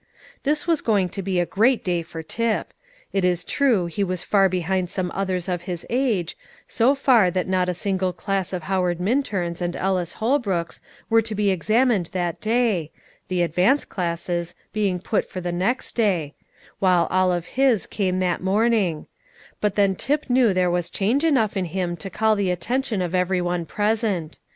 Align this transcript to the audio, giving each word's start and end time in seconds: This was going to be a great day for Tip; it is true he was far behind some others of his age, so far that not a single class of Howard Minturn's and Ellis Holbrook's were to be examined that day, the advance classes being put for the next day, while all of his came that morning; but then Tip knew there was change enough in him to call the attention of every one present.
This 0.41 0.65
was 0.65 0.81
going 0.81 1.09
to 1.09 1.21
be 1.21 1.39
a 1.39 1.45
great 1.45 1.83
day 1.83 2.01
for 2.01 2.23
Tip; 2.23 2.73
it 3.13 3.23
is 3.23 3.43
true 3.43 3.85
he 3.85 4.03
was 4.03 4.23
far 4.23 4.49
behind 4.49 4.89
some 4.89 5.11
others 5.13 5.47
of 5.47 5.61
his 5.69 5.85
age, 5.91 6.35
so 6.67 6.95
far 6.95 7.29
that 7.29 7.47
not 7.47 7.69
a 7.69 7.75
single 7.75 8.11
class 8.11 8.51
of 8.51 8.63
Howard 8.63 8.99
Minturn's 8.99 9.61
and 9.61 9.75
Ellis 9.75 10.13
Holbrook's 10.13 10.81
were 11.07 11.21
to 11.21 11.35
be 11.35 11.51
examined 11.51 12.09
that 12.13 12.41
day, 12.41 12.89
the 13.27 13.43
advance 13.43 13.85
classes 13.85 14.55
being 14.73 14.99
put 14.99 15.23
for 15.23 15.39
the 15.39 15.51
next 15.51 15.91
day, 15.91 16.33
while 16.79 17.05
all 17.11 17.31
of 17.31 17.45
his 17.53 17.85
came 17.85 18.17
that 18.21 18.41
morning; 18.41 19.05
but 19.59 19.75
then 19.75 19.93
Tip 19.95 20.31
knew 20.31 20.51
there 20.51 20.71
was 20.71 20.89
change 20.89 21.23
enough 21.23 21.55
in 21.55 21.65
him 21.65 21.95
to 21.97 22.09
call 22.09 22.35
the 22.35 22.49
attention 22.49 23.03
of 23.03 23.13
every 23.13 23.39
one 23.39 23.67
present. 23.67 24.39